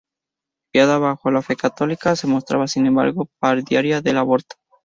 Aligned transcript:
Criada 0.73 0.97
bajo 0.97 1.29
la 1.29 1.43
fe 1.43 1.55
católica 1.55 2.15
se 2.15 2.25
mostraba, 2.25 2.65
sin 2.67 2.87
embargo, 2.87 3.29
partidaria 3.39 4.01
del 4.01 4.17
aborto. 4.17 4.55